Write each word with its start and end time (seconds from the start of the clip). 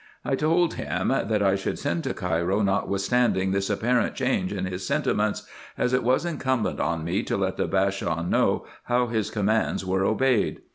I 0.25 0.33
told 0.33 0.73
him, 0.73 1.09
that 1.09 1.43
I 1.43 1.55
should 1.55 1.77
send 1.77 2.03
to 2.05 2.15
Cairo 2.15 2.63
notwithstanding 2.63 3.51
this 3.51 3.69
apparent 3.69 4.15
change 4.15 4.51
in 4.51 4.65
his 4.65 4.83
sentiments; 4.83 5.43
as 5.77 5.93
it 5.93 6.01
was 6.03 6.25
incumbent 6.25 6.79
on 6.79 7.03
me 7.03 7.21
to 7.21 7.37
let 7.37 7.55
the 7.55 7.67
Bashaw 7.67 8.23
know 8.27 8.65
how 8.85 9.05
his 9.05 9.29
commands 9.29 9.85
were 9.85 10.03
obeyed. 10.03 10.61